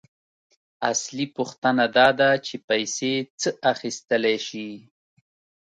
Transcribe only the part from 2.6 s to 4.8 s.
پیسې څه اخیستلی شي